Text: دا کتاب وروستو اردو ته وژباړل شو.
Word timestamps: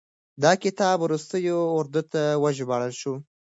دا 0.43 0.51
کتاب 0.63 0.97
وروستو 1.01 1.37
اردو 1.79 2.01
ته 2.11 2.21
وژباړل 2.43 2.93
شو. 3.01 3.13